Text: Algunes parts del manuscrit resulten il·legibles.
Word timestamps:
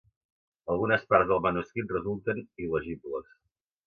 Algunes 0.75 1.03
parts 1.13 1.29
del 1.31 1.43
manuscrit 1.45 1.93
resulten 1.97 2.39
il·legibles. 2.65 3.29